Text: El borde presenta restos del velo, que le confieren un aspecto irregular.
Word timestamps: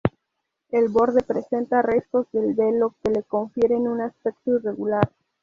El 0.71 0.89
borde 0.89 1.21
presenta 1.21 1.83
restos 1.83 2.25
del 2.31 2.55
velo, 2.55 2.95
que 3.03 3.11
le 3.11 3.21
confieren 3.21 3.87
un 3.87 4.01
aspecto 4.01 4.55
irregular. 4.55 5.13